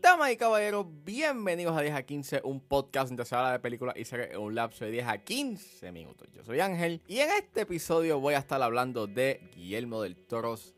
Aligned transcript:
Damas 0.00 0.32
y 0.32 0.36
caballeros, 0.38 0.86
bienvenidos 1.04 1.76
a 1.76 1.82
10 1.82 1.94
a 1.94 2.02
15, 2.04 2.40
un 2.44 2.60
podcast 2.60 3.08
donde 3.08 3.26
se 3.26 3.34
habla 3.34 3.52
de 3.52 3.58
películas 3.58 3.96
y 3.98 4.06
series 4.06 4.30
en 4.30 4.38
un 4.38 4.54
lapso 4.54 4.86
de 4.86 4.92
10 4.92 5.06
a 5.08 5.18
15 5.18 5.92
minutos. 5.92 6.26
Yo 6.32 6.42
soy 6.42 6.60
Ángel 6.60 7.02
y 7.06 7.18
en 7.18 7.28
este 7.32 7.60
episodio 7.60 8.18
voy 8.18 8.32
a 8.32 8.38
estar 8.38 8.62
hablando 8.62 9.06
de 9.06 9.50
Guillermo 9.54 10.00
del 10.00 10.16
Toro's 10.16 10.74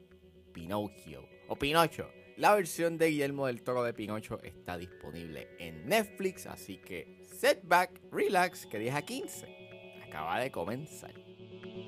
Pinocchio 0.52 1.25
o 1.46 1.55
Pinocho. 1.55 2.11
La 2.36 2.52
versión 2.57 2.98
de 2.98 3.11
Guillermo 3.11 3.46
del 3.46 3.62
Toro 3.62 3.84
de 3.84 3.95
Pinocho 3.95 4.43
está 4.43 4.77
disponible 4.77 5.46
en 5.61 5.86
Netflix, 5.86 6.46
así 6.46 6.79
que 6.79 7.23
set 7.23 7.61
back, 7.62 7.93
relax, 8.11 8.66
que 8.66 8.80
10 8.80 8.95
a 8.96 9.02
15 9.02 10.02
acaba 10.09 10.41
de 10.41 10.50
comenzar. 10.50 11.27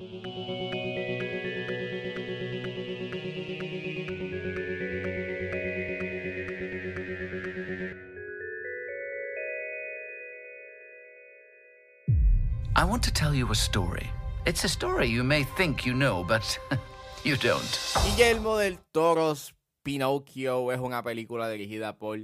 I 0.01 0.03
want 12.83 13.03
to 13.03 13.13
tell 13.13 13.35
you 13.35 13.51
a 13.51 13.55
story. 13.55 14.09
It's 14.47 14.63
a 14.63 14.67
story 14.67 15.05
you 15.05 15.23
may 15.23 15.43
think 15.43 15.85
you 15.85 15.93
know, 15.93 16.23
but 16.23 16.57
you 17.23 17.37
don't. 17.37 17.61
Guillermo 18.03 18.57
del 18.57 18.79
Toro's 18.91 19.53
Pinocchio 19.83 20.71
es 20.71 20.79
una 20.79 21.03
película 21.03 21.47
dirigida 21.47 21.99
por 21.99 22.17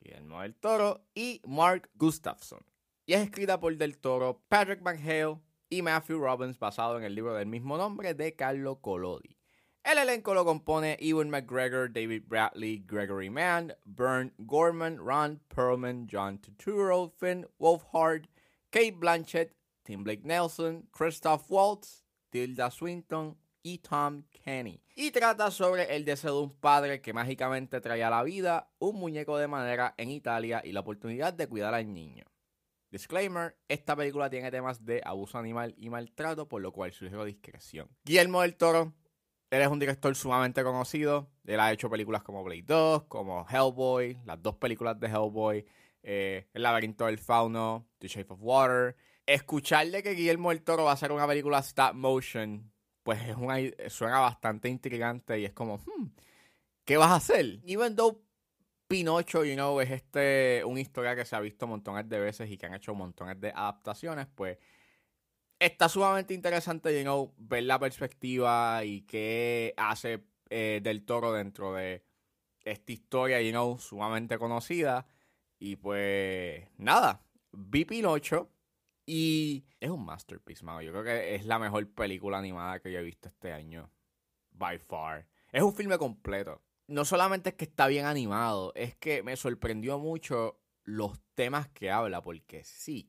Guillermo 0.00 0.42
del 0.42 0.56
Toro 0.56 1.04
y 1.14 1.40
Mark 1.46 1.88
Gustafson. 1.94 2.64
Y 3.06 3.12
es 3.12 3.20
escrita 3.20 3.60
por 3.60 3.76
Del 3.76 3.98
Toro, 3.98 4.42
Patrick 4.48 4.82
McHale 4.82 5.38
y 5.68 5.82
Matthew 5.82 6.18
Robbins, 6.18 6.58
basado 6.58 6.98
en 6.98 7.04
el 7.04 7.14
libro 7.14 7.34
del 7.34 7.46
mismo 7.46 7.76
nombre 7.76 8.14
de 8.14 8.34
Carlo 8.34 8.80
Collodi. 8.80 9.36
El 9.84 9.98
elenco 9.98 10.32
lo 10.32 10.46
compone 10.46 10.96
Ewan 10.98 11.28
McGregor, 11.28 11.92
David 11.92 12.22
Bradley, 12.26 12.82
Gregory 12.86 13.28
Mann, 13.28 13.74
Bern 13.84 14.32
Gorman, 14.38 14.96
Ron 14.96 15.40
Perlman, 15.54 16.08
John 16.10 16.38
Turturro, 16.38 17.12
Finn 17.18 17.46
Wolfhard, 17.58 18.26
Kate 18.70 18.96
Blanchett, 18.98 19.52
Tim 19.84 20.02
Blake 20.02 20.24
Nelson, 20.24 20.88
Christoph 20.90 21.50
Waltz, 21.50 22.02
Tilda 22.30 22.70
Swinton 22.70 23.36
y 23.62 23.78
Tom 23.78 24.24
Kenny. 24.30 24.82
Y 24.96 25.10
trata 25.10 25.50
sobre 25.50 25.94
el 25.94 26.04
deseo 26.04 26.36
de 26.36 26.42
un 26.44 26.54
padre 26.58 27.02
que 27.02 27.12
mágicamente 27.12 27.80
trae 27.80 28.02
a 28.02 28.10
la 28.10 28.22
vida 28.22 28.70
un 28.78 28.96
muñeco 28.96 29.36
de 29.36 29.48
madera 29.48 29.94
en 29.98 30.10
Italia 30.10 30.62
y 30.64 30.72
la 30.72 30.80
oportunidad 30.80 31.34
de 31.34 31.46
cuidar 31.46 31.74
al 31.74 31.92
niño. 31.92 32.24
Disclaimer, 32.94 33.56
esta 33.66 33.96
película 33.96 34.30
tiene 34.30 34.52
temas 34.52 34.84
de 34.84 35.02
abuso 35.04 35.36
animal 35.36 35.74
y 35.76 35.90
maltrato, 35.90 36.46
por 36.46 36.62
lo 36.62 36.70
cual 36.70 36.92
sugiero 36.92 37.24
discreción. 37.24 37.88
Guillermo 38.04 38.42
del 38.42 38.54
Toro, 38.54 38.94
él 39.50 39.62
es 39.62 39.66
un 39.66 39.80
director 39.80 40.14
sumamente 40.14 40.62
conocido. 40.62 41.28
Él 41.44 41.58
ha 41.58 41.72
hecho 41.72 41.90
películas 41.90 42.22
como 42.22 42.44
Blade 42.44 42.62
2, 42.62 43.04
como 43.04 43.46
Hellboy, 43.48 44.20
las 44.24 44.40
dos 44.40 44.54
películas 44.58 45.00
de 45.00 45.08
Hellboy, 45.08 45.66
eh, 46.04 46.46
El 46.54 46.62
laberinto 46.62 47.06
del 47.06 47.18
fauno, 47.18 47.88
The 47.98 48.06
Shape 48.06 48.32
of 48.32 48.38
Water. 48.40 48.94
Escucharle 49.26 50.00
que 50.04 50.12
Guillermo 50.12 50.50
del 50.50 50.62
Toro 50.62 50.84
va 50.84 50.92
a 50.92 50.94
hacer 50.94 51.10
una 51.10 51.26
película 51.26 51.58
stop 51.58 51.94
motion, 51.94 52.72
pues 53.02 53.20
es 53.28 53.34
una, 53.36 53.56
suena 53.88 54.20
bastante 54.20 54.68
intrigante 54.68 55.40
y 55.40 55.46
es 55.46 55.52
como, 55.52 55.78
hmm, 55.78 56.10
¿qué 56.84 56.96
vas 56.96 57.10
a 57.10 57.16
hacer? 57.16 57.58
Even 57.64 57.96
though 57.96 58.23
Pinocho, 58.94 59.44
you 59.44 59.54
know, 59.54 59.80
es 59.80 59.90
este, 59.90 60.62
una 60.64 60.78
historia 60.78 61.16
que 61.16 61.24
se 61.24 61.34
ha 61.34 61.40
visto 61.40 61.66
montones 61.66 62.08
de 62.08 62.20
veces 62.20 62.48
y 62.48 62.56
que 62.56 62.66
han 62.66 62.74
hecho 62.74 62.94
montones 62.94 63.40
de 63.40 63.50
adaptaciones, 63.50 64.28
pues 64.32 64.56
está 65.58 65.88
sumamente 65.88 66.32
interesante, 66.32 66.96
you 66.96 67.02
know, 67.02 67.34
ver 67.36 67.64
la 67.64 67.80
perspectiva 67.80 68.84
y 68.84 69.00
qué 69.00 69.74
hace 69.76 70.22
eh, 70.48 70.78
del 70.80 71.04
toro 71.04 71.32
dentro 71.32 71.74
de 71.74 72.04
esta 72.62 72.92
historia, 72.92 73.42
you 73.42 73.50
know, 73.50 73.80
sumamente 73.80 74.38
conocida. 74.38 75.08
Y 75.58 75.74
pues 75.74 76.64
nada, 76.78 77.26
vi 77.50 77.84
Pinocho 77.84 78.52
y 79.04 79.64
es 79.80 79.90
un 79.90 80.04
masterpiece, 80.04 80.64
mano. 80.64 80.82
Yo 80.82 80.92
creo 80.92 81.02
que 81.02 81.34
es 81.34 81.46
la 81.46 81.58
mejor 81.58 81.84
película 81.92 82.38
animada 82.38 82.78
que 82.78 82.92
yo 82.92 83.00
he 83.00 83.02
visto 83.02 83.28
este 83.28 83.52
año. 83.52 83.90
By 84.52 84.78
far. 84.78 85.26
Es 85.50 85.64
un 85.64 85.74
filme 85.74 85.98
completo. 85.98 86.62
No 86.86 87.04
solamente 87.04 87.50
es 87.50 87.54
que 87.56 87.64
está 87.64 87.86
bien 87.86 88.04
animado, 88.04 88.72
es 88.74 88.94
que 88.96 89.22
me 89.22 89.36
sorprendió 89.36 89.98
mucho 89.98 90.60
los 90.84 91.18
temas 91.34 91.68
que 91.68 91.90
habla, 91.90 92.22
porque 92.22 92.62
sí. 92.64 93.08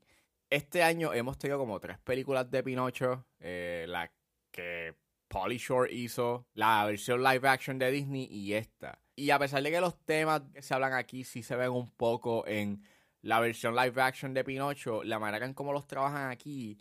Este 0.50 0.84
año 0.84 1.14
hemos 1.14 1.38
tenido 1.38 1.58
como 1.60 1.80
tres 1.80 1.98
películas 2.00 2.50
de 2.50 2.64
Pinocho. 2.64 3.26
eh, 3.40 3.86
la 3.88 4.12
que 4.52 4.96
Polly 5.28 5.58
Shore 5.58 5.94
hizo, 5.94 6.48
la 6.54 6.86
versión 6.86 7.22
live 7.22 7.48
action 7.48 7.78
de 7.78 7.92
Disney 7.92 8.28
y 8.32 8.54
esta. 8.54 9.02
Y 9.16 9.32
a 9.32 9.40
pesar 9.40 9.62
de 9.64 9.72
que 9.72 9.82
los 9.82 9.98
temas 10.06 10.44
que 10.54 10.62
se 10.62 10.74
hablan 10.74 10.94
aquí 10.94 11.24
sí 11.26 11.44
se 11.44 11.56
ven 11.58 11.72
un 11.72 11.90
poco 11.92 12.48
en 12.48 12.82
la 13.22 13.40
versión 13.40 13.76
live 13.76 14.02
action 14.02 14.34
de 14.34 14.44
Pinocho, 14.46 15.04
la 15.04 15.20
manera 15.20 15.46
en 15.46 15.54
cómo 15.54 15.74
los 15.74 15.88
trabajan 15.88 16.32
aquí, 16.32 16.78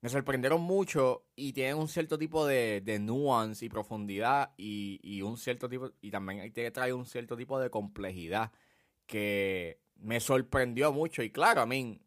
me 0.00 0.08
sorprendieron 0.08 0.60
mucho 0.60 1.26
y 1.34 1.52
tienen 1.52 1.76
un 1.76 1.88
cierto 1.88 2.18
tipo 2.18 2.46
de, 2.46 2.80
de 2.82 2.98
nuance 2.98 3.64
y 3.64 3.68
profundidad 3.68 4.52
y, 4.56 5.00
y 5.02 5.22
un 5.22 5.36
cierto 5.36 5.68
tipo, 5.68 5.92
y 6.00 6.10
también 6.10 6.52
trae 6.72 6.92
un 6.92 7.06
cierto 7.06 7.36
tipo 7.36 7.58
de 7.58 7.70
complejidad 7.70 8.52
que 9.06 9.80
me 9.96 10.20
sorprendió 10.20 10.92
mucho. 10.92 11.22
Y 11.22 11.30
claro, 11.30 11.62
a 11.62 11.66
mí, 11.66 12.00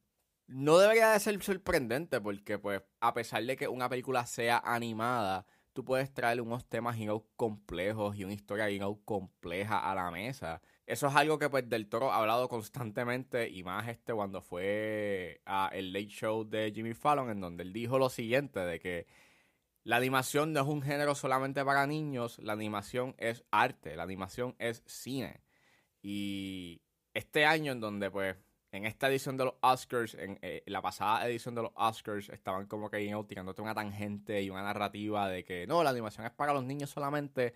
no 0.52 0.78
debería 0.78 1.12
de 1.12 1.20
ser 1.20 1.42
sorprendente 1.42 2.20
porque 2.22 2.60
pues 2.60 2.82
a 3.00 3.14
pesar 3.14 3.44
de 3.46 3.56
que 3.56 3.68
una 3.68 3.90
película 3.90 4.26
sea 4.26 4.62
animada, 4.64 5.46
tú 5.74 5.86
puedes 5.86 6.14
traer 6.14 6.42
unos 6.42 6.68
temas 6.68 6.98
know, 6.98 7.26
complejos 7.36 8.16
y 8.18 8.24
una 8.26 8.34
historia 8.34 8.68
know, 8.78 9.02
compleja 9.06 9.90
a 9.90 9.96
la 9.96 10.12
mesa. 10.12 10.62
Eso 10.92 11.08
es 11.08 11.16
algo 11.16 11.40
que 11.40 11.50
pues 11.50 11.70
Del 11.70 11.88
Toro 11.88 12.12
ha 12.12 12.18
hablado 12.18 12.50
constantemente 12.50 13.48
y 13.48 13.64
más 13.64 13.88
este 13.88 14.14
cuando 14.14 14.42
fue 14.42 15.40
a 15.46 15.70
el 15.72 15.94
Late 15.94 16.10
Show 16.10 16.44
de 16.44 16.70
Jimmy 16.76 16.94
Fallon 16.94 17.30
en 17.30 17.40
donde 17.40 17.64
él 17.64 17.72
dijo 17.72 17.98
lo 17.98 18.10
siguiente 18.10 18.60
de 18.60 18.78
que 18.82 19.08
la 19.86 19.96
animación 19.96 20.52
no 20.52 20.60
es 20.60 20.68
un 20.68 20.82
género 20.82 21.16
solamente 21.16 21.64
para 21.64 21.88
niños, 21.88 22.40
la 22.40 22.52
animación 22.52 23.16
es 23.20 23.46
arte, 23.52 23.96
la 23.96 24.04
animación 24.04 24.54
es 24.60 24.84
cine. 24.86 25.40
Y 26.02 26.82
este 27.14 27.46
año 27.46 27.72
en 27.72 27.80
donde 27.80 28.12
pues 28.12 28.36
en 28.74 28.86
esta 28.86 29.08
edición 29.08 29.38
de 29.38 29.46
los 29.46 29.54
Oscars, 29.62 30.16
en 30.16 30.40
eh, 30.42 30.62
la 30.66 30.82
pasada 30.82 31.26
edición 31.26 31.56
de 31.56 31.62
los 31.62 31.72
Oscars, 31.76 32.28
estaban 32.28 32.68
como 32.68 32.90
que 32.90 33.16
tirándote 33.30 33.62
una 33.62 33.74
tangente 33.74 34.42
y 34.42 34.50
una 34.50 34.64
narrativa 34.64 35.30
de 35.30 35.46
que 35.46 35.66
no, 35.68 35.86
la 35.86 35.92
animación 35.92 36.26
es 36.26 36.34
para 36.34 36.54
los 36.54 36.66
niños 36.66 36.90
solamente 36.90 37.54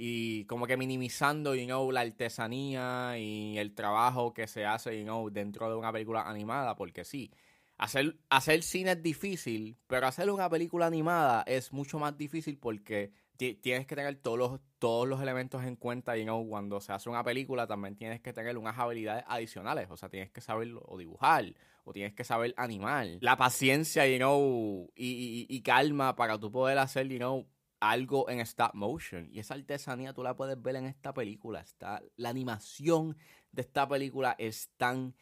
y 0.00 0.44
como 0.44 0.68
que 0.68 0.76
minimizando, 0.76 1.56
you 1.56 1.64
know, 1.66 1.90
la 1.90 2.02
artesanía 2.02 3.18
y 3.18 3.58
el 3.58 3.74
trabajo 3.74 4.32
que 4.32 4.46
se 4.46 4.64
hace, 4.64 4.96
you 4.96 5.02
know, 5.04 5.28
dentro 5.28 5.68
de 5.68 5.74
una 5.74 5.92
película 5.92 6.22
animada, 6.28 6.76
porque 6.76 7.04
sí, 7.04 7.32
hacer, 7.78 8.16
hacer 8.30 8.62
cine 8.62 8.92
es 8.92 9.02
difícil, 9.02 9.76
pero 9.88 10.06
hacer 10.06 10.30
una 10.30 10.48
película 10.48 10.86
animada 10.86 11.42
es 11.48 11.72
mucho 11.72 11.98
más 11.98 12.16
difícil 12.16 12.58
porque 12.58 13.10
ti- 13.36 13.54
tienes 13.56 13.88
que 13.88 13.96
tener 13.96 14.14
todos 14.22 14.38
los, 14.38 14.60
todos 14.78 15.08
los 15.08 15.20
elementos 15.20 15.64
en 15.64 15.74
cuenta, 15.74 16.16
you 16.16 16.22
know, 16.22 16.48
cuando 16.48 16.80
se 16.80 16.92
hace 16.92 17.08
una 17.10 17.24
película 17.24 17.66
también 17.66 17.96
tienes 17.96 18.20
que 18.20 18.32
tener 18.32 18.56
unas 18.56 18.78
habilidades 18.78 19.24
adicionales, 19.26 19.88
o 19.90 19.96
sea, 19.96 20.08
tienes 20.08 20.30
que 20.30 20.40
saber 20.40 20.68
o 20.80 20.96
dibujar, 20.96 21.44
o 21.82 21.92
tienes 21.92 22.14
que 22.14 22.22
saber 22.22 22.54
animar, 22.56 23.08
la 23.20 23.36
paciencia, 23.36 24.06
you 24.06 24.18
know, 24.18 24.92
y, 24.94 25.46
y- 25.50 25.56
y 25.56 25.60
calma 25.62 26.14
para 26.14 26.38
tú 26.38 26.52
poder 26.52 26.78
hacer, 26.78 27.08
you 27.08 27.18
know, 27.18 27.48
algo 27.80 28.28
en 28.28 28.40
stop 28.40 28.74
motion. 28.74 29.28
Y 29.32 29.40
esa 29.40 29.54
artesanía 29.54 30.12
tú 30.12 30.22
la 30.22 30.36
puedes 30.36 30.60
ver 30.60 30.76
en 30.76 30.86
esta 30.86 31.12
película. 31.12 31.60
Está, 31.60 32.02
la 32.16 32.28
animación 32.30 33.16
de 33.52 33.62
esta 33.62 33.88
película 33.88 34.34
es 34.38 34.70
tan, 34.76 35.14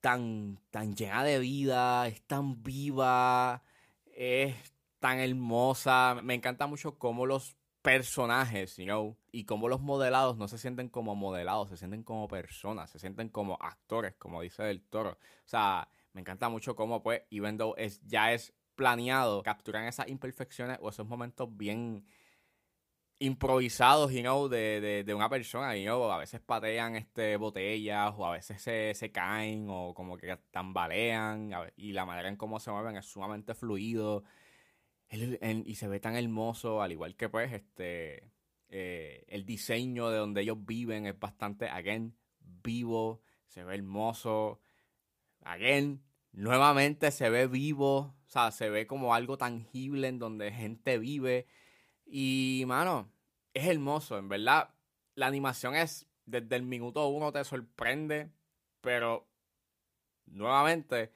tan, 0.00 0.60
tan 0.70 0.94
llena 0.94 1.24
de 1.24 1.38
vida, 1.38 2.06
es 2.06 2.22
tan 2.22 2.62
viva, 2.62 3.62
es 4.06 4.54
tan 4.98 5.18
hermosa. 5.18 6.20
Me 6.22 6.34
encanta 6.34 6.66
mucho 6.66 6.98
cómo 6.98 7.26
los 7.26 7.56
personajes, 7.82 8.76
you 8.76 8.84
know, 8.84 9.16
y 9.32 9.44
cómo 9.44 9.68
los 9.68 9.80
modelados 9.80 10.36
no 10.36 10.48
se 10.48 10.58
sienten 10.58 10.88
como 10.88 11.14
modelados, 11.14 11.70
se 11.70 11.76
sienten 11.76 12.02
como 12.02 12.28
personas, 12.28 12.90
se 12.90 12.98
sienten 12.98 13.28
como 13.28 13.56
actores, 13.60 14.14
como 14.16 14.42
dice 14.42 14.62
Del 14.64 14.82
Toro. 14.82 15.12
O 15.12 15.48
sea, 15.48 15.88
me 16.12 16.20
encanta 16.20 16.48
mucho 16.48 16.74
cómo, 16.74 17.02
pues, 17.02 17.22
even 17.30 17.56
though 17.56 17.74
es, 17.78 18.00
ya 18.04 18.32
es 18.32 18.52
planeado, 18.78 19.42
capturan 19.42 19.86
esas 19.86 20.08
imperfecciones 20.08 20.78
o 20.80 20.88
esos 20.88 21.06
momentos 21.06 21.48
bien 21.56 22.06
improvisados, 23.18 24.12
you 24.12 24.20
know, 24.20 24.48
de, 24.48 25.02
de, 25.04 25.14
una 25.14 25.28
persona, 25.28 25.76
you 25.76 25.84
know, 25.86 26.08
a 26.12 26.18
veces 26.18 26.40
patean 26.40 26.94
este, 26.94 27.36
botellas 27.36 28.14
o 28.16 28.24
a 28.24 28.32
veces 28.32 28.62
se, 28.62 28.94
se 28.94 29.10
caen 29.10 29.66
o 29.68 29.92
como 29.94 30.16
que 30.16 30.38
tambalean 30.52 31.50
y 31.76 31.92
la 31.92 32.06
manera 32.06 32.28
en 32.28 32.36
cómo 32.36 32.60
se 32.60 32.70
mueven 32.70 32.96
es 32.96 33.06
sumamente 33.06 33.54
fluido. 33.54 34.22
Y 35.10 35.74
se 35.74 35.88
ve 35.88 36.00
tan 36.00 36.14
hermoso, 36.16 36.80
al 36.82 36.92
igual 36.92 37.16
que 37.16 37.28
pues 37.28 37.52
este 37.52 38.30
eh, 38.68 39.24
el 39.28 39.46
diseño 39.46 40.10
de 40.10 40.18
donde 40.18 40.42
ellos 40.42 40.58
viven 40.64 41.06
es 41.06 41.18
bastante, 41.18 41.68
again, 41.68 42.14
vivo, 42.62 43.22
se 43.46 43.64
ve 43.64 43.74
hermoso, 43.74 44.60
again, 45.42 46.02
nuevamente 46.32 47.10
se 47.10 47.30
ve 47.30 47.46
vivo, 47.46 48.14
o 48.28 48.30
sea, 48.30 48.50
se 48.50 48.68
ve 48.68 48.86
como 48.86 49.14
algo 49.14 49.38
tangible 49.38 50.06
en 50.06 50.18
donde 50.18 50.52
gente 50.52 50.98
vive. 50.98 51.46
Y, 52.04 52.64
mano, 52.66 53.10
es 53.54 53.66
hermoso, 53.66 54.18
en 54.18 54.28
verdad. 54.28 54.74
La 55.14 55.26
animación 55.26 55.74
es, 55.74 56.06
desde 56.26 56.56
el 56.56 56.62
minuto 56.62 57.08
uno 57.08 57.32
te 57.32 57.42
sorprende, 57.44 58.30
pero 58.82 59.26
nuevamente 60.26 61.10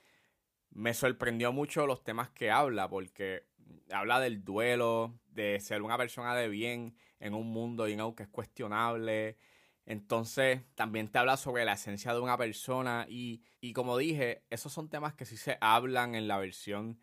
me 0.70 0.94
sorprendió 0.94 1.52
mucho 1.52 1.86
los 1.86 2.02
temas 2.02 2.30
que 2.30 2.50
habla, 2.50 2.88
porque 2.88 3.44
habla 3.90 4.18
del 4.18 4.42
duelo, 4.42 5.20
de 5.26 5.60
ser 5.60 5.82
una 5.82 5.98
persona 5.98 6.34
de 6.34 6.48
bien 6.48 6.96
en 7.20 7.34
un 7.34 7.48
mundo 7.52 7.86
you 7.88 7.94
know, 7.94 8.14
que 8.14 8.22
es 8.22 8.28
cuestionable. 8.30 9.36
Entonces, 9.84 10.62
también 10.75 11.08
te 11.08 11.19
habla 11.19 11.37
sobre 11.37 11.64
la 11.64 11.73
esencia 11.73 12.14
de 12.14 12.20
una 12.20 12.38
persona 12.38 13.06
y, 13.08 13.43
y 13.61 13.73
como 13.73 13.96
dije, 13.96 14.44
esos 14.50 14.73
son 14.73 14.88
temas 14.88 15.14
que 15.14 15.25
sí 15.25 15.37
se 15.37 15.58
hablan 15.61 16.14
en 16.14 16.29
la 16.29 16.38
versión 16.38 17.00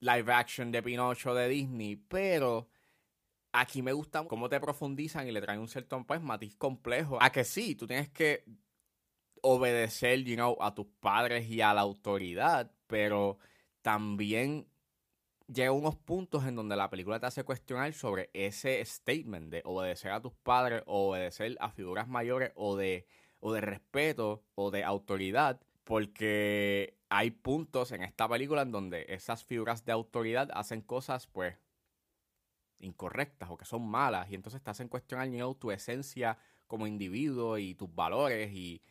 live 0.00 0.32
action 0.32 0.70
de 0.70 0.82
Pinocho 0.82 1.34
de 1.34 1.48
Disney, 1.48 1.96
pero 1.96 2.68
aquí 3.52 3.82
me 3.82 3.92
gusta 3.92 4.24
cómo 4.24 4.48
te 4.48 4.60
profundizan 4.60 5.26
y 5.26 5.32
le 5.32 5.40
traen 5.40 5.60
un 5.60 5.68
cierto 5.68 6.04
pues, 6.06 6.20
matiz 6.20 6.54
complejo. 6.56 7.18
A 7.20 7.30
que 7.30 7.44
sí, 7.44 7.74
tú 7.74 7.86
tienes 7.86 8.10
que 8.10 8.44
obedecer, 9.42 10.22
you 10.24 10.34
know, 10.34 10.56
a 10.60 10.74
tus 10.74 10.86
padres 11.00 11.48
y 11.48 11.60
a 11.60 11.72
la 11.72 11.80
autoridad, 11.80 12.70
pero 12.86 13.38
también 13.80 14.68
llega 15.48 15.72
unos 15.72 15.96
puntos 15.96 16.44
en 16.44 16.56
donde 16.56 16.76
la 16.76 16.90
película 16.90 17.20
te 17.20 17.26
hace 17.26 17.44
cuestionar 17.44 17.92
sobre 17.92 18.30
ese 18.34 18.84
statement 18.84 19.50
de 19.50 19.62
obedecer 19.64 20.12
a 20.12 20.20
tus 20.20 20.34
padres 20.34 20.82
o 20.86 21.10
obedecer 21.10 21.56
a 21.60 21.70
figuras 21.70 22.08
mayores 22.08 22.52
o 22.54 22.76
de, 22.76 23.06
o 23.40 23.52
de 23.52 23.60
respeto 23.60 24.42
o 24.54 24.70
de 24.70 24.84
autoridad, 24.84 25.60
porque 25.84 26.98
hay 27.08 27.30
puntos 27.30 27.92
en 27.92 28.02
esta 28.02 28.28
película 28.28 28.62
en 28.62 28.72
donde 28.72 29.06
esas 29.08 29.44
figuras 29.44 29.84
de 29.84 29.92
autoridad 29.92 30.50
hacen 30.52 30.80
cosas 30.80 31.26
pues 31.26 31.56
incorrectas 32.78 33.48
o 33.50 33.56
que 33.56 33.64
son 33.64 33.88
malas 33.88 34.30
y 34.30 34.34
entonces 34.34 34.62
te 34.62 34.70
hacen 34.70 34.88
cuestionar 34.88 35.28
tu 35.54 35.70
esencia 35.70 36.38
como 36.66 36.86
individuo 36.86 37.58
y 37.58 37.74
tus 37.74 37.94
valores 37.94 38.52
y 38.52 38.82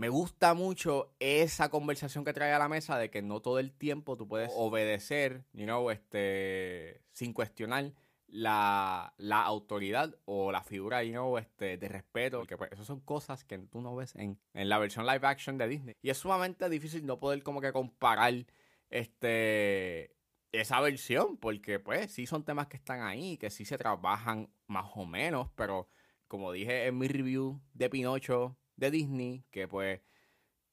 me 0.00 0.08
gusta 0.08 0.54
mucho 0.54 1.14
esa 1.20 1.68
conversación 1.68 2.24
que 2.24 2.32
trae 2.32 2.54
a 2.54 2.58
la 2.58 2.70
mesa 2.70 2.96
de 2.96 3.10
que 3.10 3.20
no 3.20 3.42
todo 3.42 3.58
el 3.58 3.70
tiempo 3.70 4.16
tú 4.16 4.26
puedes 4.26 4.50
obedecer, 4.54 5.44
you 5.52 5.64
know, 5.64 5.90
este, 5.90 7.02
sin 7.12 7.34
cuestionar 7.34 7.92
la, 8.26 9.12
autoridad 9.44 10.16
o 10.24 10.52
la 10.52 10.62
figura, 10.62 11.04
you 11.04 11.12
know, 11.12 11.36
este, 11.36 11.76
de 11.76 11.86
respeto, 11.88 12.38
porque 12.38 12.56
pues 12.56 12.72
esas 12.72 12.86
son 12.86 13.00
cosas 13.00 13.44
que 13.44 13.58
tú 13.58 13.82
no 13.82 13.94
ves 13.94 14.16
en, 14.16 14.40
en 14.54 14.70
la 14.70 14.78
versión 14.78 15.04
live 15.04 15.26
action 15.26 15.58
de 15.58 15.68
Disney. 15.68 15.94
Y 16.00 16.08
es 16.08 16.16
sumamente 16.16 16.70
difícil 16.70 17.04
no 17.04 17.20
poder 17.20 17.42
como 17.42 17.60
que 17.60 17.70
comparar 17.70 18.46
este 18.88 20.16
esa 20.50 20.80
versión, 20.80 21.36
porque 21.36 21.78
pues 21.78 22.10
sí 22.10 22.24
son 22.24 22.46
temas 22.46 22.68
que 22.68 22.78
están 22.78 23.02
ahí, 23.02 23.36
que 23.36 23.50
sí 23.50 23.66
se 23.66 23.76
trabajan 23.76 24.48
más 24.66 24.86
o 24.94 25.04
menos, 25.04 25.50
pero 25.56 25.90
como 26.26 26.52
dije 26.52 26.86
en 26.86 26.96
mi 26.96 27.06
review 27.06 27.60
de 27.74 27.90
Pinocho, 27.90 28.56
de 28.80 28.90
Disney 28.90 29.44
que 29.52 29.68
pues 29.68 30.00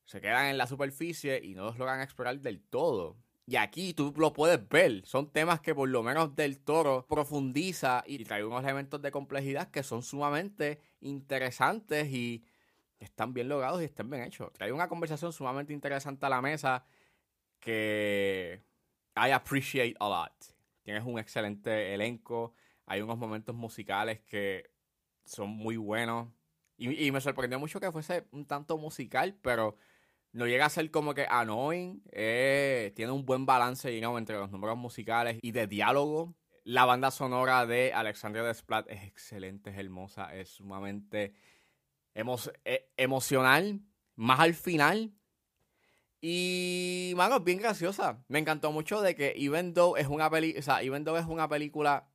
se 0.05 0.21
quedan 0.21 0.47
en 0.47 0.57
la 0.57 0.65
superficie 0.65 1.39
y 1.43 1.53
no 1.53 1.65
los 1.65 1.77
logran 1.77 2.01
explorar 2.01 2.39
del 2.39 2.61
todo. 2.61 3.17
Y 3.45 3.55
aquí 3.55 3.93
tú 3.93 4.13
lo 4.17 4.33
puedes 4.33 4.67
ver. 4.67 5.05
Son 5.05 5.31
temas 5.31 5.61
que 5.61 5.75
por 5.75 5.87
lo 5.87 6.03
menos 6.03 6.35
del 6.35 6.59
toro 6.59 7.05
profundiza 7.07 8.03
y 8.07 8.23
trae 8.25 8.43
unos 8.43 8.63
elementos 8.63 9.01
de 9.01 9.11
complejidad 9.11 9.69
que 9.69 9.83
son 9.83 10.03
sumamente 10.03 10.81
interesantes 11.01 12.07
y 12.11 12.43
están 12.99 13.33
bien 13.33 13.47
logrados 13.47 13.81
y 13.81 13.85
están 13.85 14.09
bien 14.09 14.23
hechos. 14.23 14.51
Trae 14.53 14.71
una 14.71 14.89
conversación 14.89 15.31
sumamente 15.31 15.73
interesante 15.73 16.25
a 16.25 16.29
la 16.29 16.41
mesa 16.41 16.85
que 17.59 18.63
I 19.15 19.31
appreciate 19.31 19.95
a 19.99 20.09
lot. 20.09 20.33
Tienes 20.83 21.03
un 21.05 21.19
excelente 21.19 21.93
elenco. 21.93 22.53
Hay 22.85 23.01
unos 23.01 23.17
momentos 23.17 23.55
musicales 23.55 24.21
que 24.21 24.69
son 25.25 25.49
muy 25.49 25.77
buenos. 25.77 26.29
Y, 26.77 27.11
me 27.11 27.21
sorprendió 27.21 27.59
mucho 27.59 27.79
que 27.79 27.91
fuese 27.91 28.27
un 28.31 28.45
tanto 28.45 28.77
musical, 28.77 29.35
pero 29.41 29.75
no 30.31 30.45
llega 30.45 30.65
a 30.67 30.69
ser 30.69 30.91
como 30.91 31.15
que 31.15 31.25
annoying. 31.27 32.03
Eh, 32.11 32.93
tiene 32.95 33.11
un 33.11 33.25
buen 33.25 33.45
balance 33.45 33.97
entre 33.97 34.37
los 34.37 34.51
números 34.51 34.77
musicales 34.77 35.39
y 35.41 35.51
de 35.51 35.65
diálogo. 35.65 36.35
La 36.63 36.85
banda 36.85 37.11
sonora 37.11 37.65
de 37.65 37.93
Alexandria 37.93 38.43
Desplat 38.43 38.89
es 38.91 39.03
excelente, 39.05 39.71
es 39.71 39.77
hermosa, 39.77 40.35
es 40.35 40.49
sumamente 40.49 41.33
e, 42.13 42.89
emocional, 42.97 43.81
más 44.15 44.39
al 44.39 44.53
final. 44.53 45.13
Y, 46.21 47.13
mano, 47.15 47.39
bien 47.39 47.59
graciosa. 47.59 48.23
Me 48.27 48.39
encantó 48.39 48.71
mucho 48.71 49.01
de 49.01 49.15
que 49.15 49.33
Even 49.37 49.73
Though 49.73 49.97
es 49.97 50.07
una, 50.07 50.29
peli 50.29 50.55
o 50.57 50.61
sea, 50.61 50.81
Even 50.81 51.05
Though 51.05 51.17
es 51.17 51.25
una 51.25 51.47
película 51.47 52.07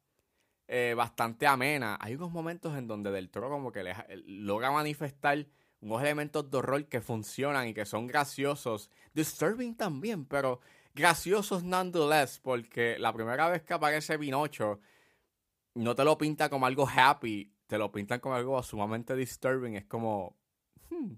eh, 0.68 0.94
bastante 0.96 1.46
amena. 1.46 1.98
Hay 2.00 2.14
unos 2.14 2.30
momentos 2.30 2.76
en 2.76 2.86
donde 2.86 3.10
Del 3.10 3.30
Toro 3.30 3.50
como 3.50 3.72
que 3.72 3.84
logra 4.26 4.70
manifestar 4.70 5.46
unos 5.80 6.00
elementos 6.02 6.50
de 6.50 6.58
horror 6.58 6.86
que 6.86 7.00
funcionan 7.00 7.68
y 7.68 7.74
que 7.74 7.84
son 7.84 8.06
graciosos. 8.06 8.90
Disturbing 9.14 9.76
también, 9.76 10.24
pero 10.24 10.60
graciosos 10.94 11.64
nonetheless, 11.64 12.38
porque 12.38 12.98
la 12.98 13.12
primera 13.12 13.48
vez 13.48 13.62
que 13.62 13.74
aparece 13.74 14.18
Pinocho, 14.18 14.80
no 15.74 15.94
te 15.94 16.04
lo 16.04 16.16
pinta 16.16 16.48
como 16.48 16.66
algo 16.66 16.86
happy, 16.88 17.52
te 17.66 17.78
lo 17.78 17.90
pintan 17.90 18.20
como 18.20 18.34
algo 18.34 18.62
sumamente 18.62 19.16
disturbing. 19.16 19.76
Es 19.76 19.86
como... 19.86 20.36
Hmm. 20.90 21.14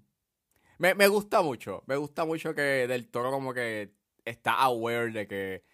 Me, 0.79 0.95
me 0.95 1.07
gusta 1.09 1.43
mucho, 1.43 1.85
me 1.87 1.97
gusta 1.97 2.25
mucho 2.25 2.55
que 2.55 2.87
Del 2.89 3.09
Toro 3.09 3.31
como 3.31 3.53
que 3.55 3.95
está 4.25 4.55
aware 4.55 5.13
de 5.13 5.27
que 5.29 5.65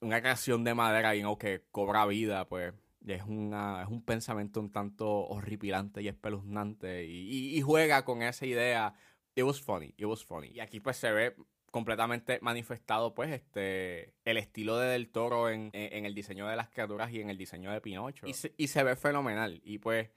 una 0.00 0.20
creación 0.20 0.64
de 0.64 0.74
madera 0.74 1.14
y 1.14 1.22
no 1.22 1.38
que 1.38 1.62
cobra 1.70 2.06
vida, 2.06 2.48
pues 2.48 2.74
es, 3.06 3.22
una, 3.22 3.82
es 3.82 3.88
un 3.88 4.02
pensamiento 4.04 4.60
un 4.60 4.72
tanto 4.72 5.08
horripilante 5.08 6.02
y 6.02 6.08
espeluznante 6.08 7.04
y, 7.04 7.60
juega 7.60 8.04
con 8.04 8.22
esa 8.22 8.46
idea. 8.46 8.94
It 9.34 9.44
was 9.44 9.60
funny, 9.60 9.94
it 9.96 10.06
was 10.06 10.24
funny. 10.24 10.48
Y 10.48 10.60
aquí 10.60 10.80
pues 10.80 10.96
se 10.96 11.12
ve 11.12 11.36
completamente 11.70 12.40
manifestado 12.42 13.14
pues 13.14 13.30
este 13.30 14.12
el 14.24 14.38
estilo 14.38 14.76
de 14.76 14.88
Del 14.88 15.08
Toro 15.10 15.48
en, 15.48 15.70
el 15.72 16.14
diseño 16.14 16.48
de 16.48 16.56
las 16.56 16.68
criaturas 16.68 17.12
y 17.12 17.20
en 17.20 17.30
el 17.30 17.38
diseño 17.38 17.70
de 17.70 17.80
Pinocho. 17.80 18.26
Y 18.26 18.34
se, 18.34 18.54
y 18.56 18.68
se 18.68 18.82
ve 18.82 18.96
fenomenal. 18.96 19.60
Y 19.64 19.78
pues 19.78 20.10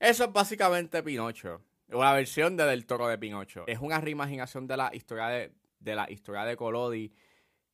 eso 0.00 0.24
es 0.24 0.32
básicamente 0.32 1.02
Pinocho. 1.02 1.62
Una 1.90 2.12
versión 2.12 2.56
de 2.56 2.64
Del 2.64 2.84
Toro 2.84 3.08
de 3.08 3.16
Pinocho. 3.16 3.64
Es 3.66 3.78
una 3.78 4.00
reimaginación 4.00 4.66
de 4.66 4.76
la 4.76 4.94
historia 4.94 5.28
de, 5.28 5.52
de 5.78 5.94
la 5.94 6.10
historia 6.10 6.44
de 6.44 6.56
Collodi 6.56 7.12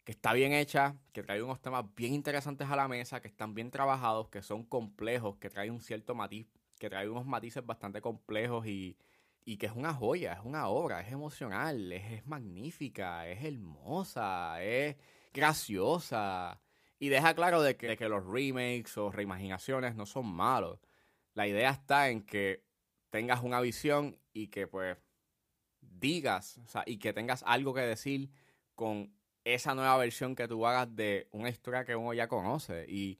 que 0.05 0.13
está 0.13 0.35
bien 0.35 0.53
hecha, 0.53 0.97
que 1.13 1.23
trae 1.23 1.43
unos 1.43 1.61
temas 1.61 1.87
bien 1.95 2.13
interesantes 2.13 2.69
a 2.69 2.77
la 2.77 2.89
mesa, 2.89 3.21
que 3.21 3.29
están 3.29 3.55
bien 3.55 3.71
trabajados, 3.71 4.29
que 4.29 4.43
son 4.43 4.65
complejos, 4.65 5.37
que 5.39 5.49
trae 5.51 5.71
un 5.71 5.81
cierto 5.81 6.15
matiz, 6.15 6.47
que 6.79 6.91
trae 6.91 7.09
unos 7.09 7.25
matices 7.27 7.65
bastante 7.65 8.03
complejos 8.03 8.67
y, 8.67 8.99
y 9.45 9.57
que 9.57 9.67
es 9.67 9.73
una 9.73 9.95
joya, 9.95 10.35
es 10.35 10.41
una 10.45 10.69
obra, 10.69 11.01
es 11.01 11.11
emocional, 11.11 11.91
es, 11.93 12.27
magnífica, 12.27 13.27
es 13.29 13.45
hermosa, 13.45 14.63
es 14.63 14.97
graciosa. 15.33 16.61
Y 16.99 17.09
deja 17.09 17.35
claro 17.35 17.63
de 17.63 17.77
que 17.77 18.09
los 18.09 18.27
remakes 18.27 18.97
o 18.99 19.11
reimaginaciones 19.11 19.95
no 19.95 20.07
son 20.07 20.27
malos. 20.27 20.81
La 21.33 21.47
idea 21.47 21.71
está 21.71 22.11
en 22.11 22.23
que 22.23 22.63
tengas 23.11 23.43
una 23.43 23.61
visión 23.61 24.19
y 24.33 24.49
que 24.49 24.67
pues 24.67 24.99
digas, 25.81 26.59
o 26.59 26.69
sea, 26.69 26.83
y 26.87 26.99
que 26.99 27.13
tengas 27.13 27.43
algo 27.47 27.75
que 27.75 27.81
decir 27.81 28.31
con 28.75 29.15
esa 29.45 29.75
nueva 29.75 29.97
versión 29.99 30.35
que 30.35 30.49
tú 30.49 30.67
hagas 30.67 30.95
de 30.95 31.29
una 31.33 31.51
historia 31.51 31.85
que 31.85 31.95
uno 31.95 32.13
ya 32.15 32.29
conoce. 32.29 32.87
Y 32.89 33.19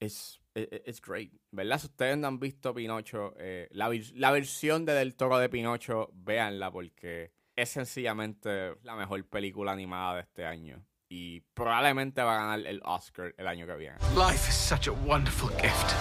es 0.00 0.42
es 0.54 1.00
great. 1.00 1.30
¿Verdad? 1.50 1.78
Si 1.78 1.86
ustedes 1.86 2.18
no 2.18 2.28
han 2.28 2.38
visto 2.38 2.74
Pinocho, 2.74 3.34
eh, 3.38 3.68
la, 3.72 3.90
la, 4.14 4.30
versión 4.30 4.84
de 4.84 4.92
Del 4.92 5.14
Toro 5.14 5.38
de 5.38 5.48
Pinocho, 5.48 6.10
véanla 6.12 6.70
porque 6.70 7.32
es 7.56 7.70
sencillamente 7.70 8.74
la 8.82 8.94
mejor 8.96 9.24
película 9.26 9.72
animada 9.72 10.16
de 10.16 10.20
este 10.22 10.44
año. 10.44 10.84
Y 11.08 11.40
probablemente 11.54 12.22
va 12.22 12.36
a 12.36 12.40
ganar 12.46 12.66
el 12.66 12.80
Oscar 12.84 13.34
el 13.36 13.46
año 13.46 13.66
que 13.66 13.76
viene. 13.76 13.96
Life 14.16 14.48
is 14.48 14.54
such 14.54 14.88
a 14.88 14.92
wonderful 14.92 15.50
gift. 15.60 15.92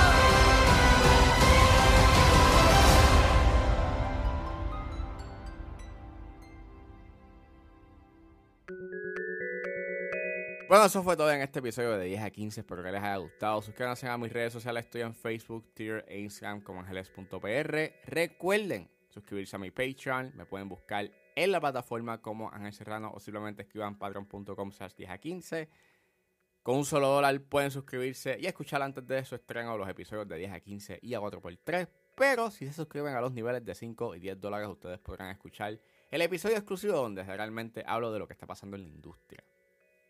Bueno, 10.69 10.85
eso 10.85 11.01
fue 11.01 11.17
todo 11.17 11.31
en 11.31 11.41
este 11.41 11.57
episodio 11.57 11.97
de 11.97 12.05
10 12.05 12.21
a 12.21 12.29
15. 12.29 12.59
Espero 12.59 12.83
que 12.83 12.91
les 12.91 13.01
haya 13.01 13.17
gustado. 13.17 13.59
Suscríbanse 13.59 14.07
a 14.07 14.15
mis 14.19 14.31
redes 14.31 14.53
sociales. 14.53 14.85
Estoy 14.85 15.01
en 15.01 15.15
Facebook, 15.15 15.73
Twitter 15.73 16.05
e 16.07 16.19
Instagram 16.19 16.61
como 16.61 16.81
angeles.pr. 16.81 17.93
Recuerden 18.05 18.87
suscribirse 19.09 19.55
a 19.55 19.59
mi 19.59 19.71
Patreon. 19.71 20.31
Me 20.35 20.45
pueden 20.45 20.69
buscar 20.69 21.09
en 21.35 21.51
la 21.51 21.59
plataforma 21.59 22.21
como 22.21 22.51
Ángel 22.51 22.71
Serrano 22.73 23.11
o 23.11 23.19
simplemente 23.19 23.63
escriban 23.63 23.97
patreon.com 23.97 24.71
10 24.95 25.09
a 25.09 25.17
15. 25.17 25.69
Con 26.61 26.75
un 26.77 26.85
solo 26.85 27.07
dólar 27.07 27.41
pueden 27.41 27.71
suscribirse 27.71 28.37
y 28.39 28.45
escuchar 28.45 28.83
antes 28.83 29.07
de 29.07 29.25
su 29.25 29.33
estreno 29.33 29.75
los 29.75 29.89
episodios 29.89 30.27
de 30.27 30.37
10 30.37 30.51
a 30.51 30.59
15 30.59 30.99
y 31.01 31.15
a 31.15 31.19
4x3 31.19 31.87
Pero 32.15 32.51
si 32.51 32.67
se 32.67 32.73
suscriben 32.73 33.15
a 33.15 33.21
los 33.21 33.31
niveles 33.31 33.65
de 33.65 33.73
5 33.73 34.13
y 34.13 34.19
10 34.19 34.39
dólares, 34.39 34.67
ustedes 34.67 34.99
podrán 34.99 35.31
escuchar 35.31 35.79
el 36.11 36.21
episodio 36.21 36.57
exclusivo 36.57 36.93
donde 36.93 37.23
realmente 37.23 37.83
hablo 37.87 38.13
de 38.13 38.19
lo 38.19 38.27
que 38.27 38.33
está 38.33 38.45
pasando 38.45 38.77
en 38.77 38.83
la 38.83 38.89
industria. 38.89 39.43